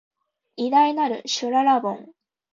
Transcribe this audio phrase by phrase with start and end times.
[0.55, 2.11] 偉大なる、しゅららぼん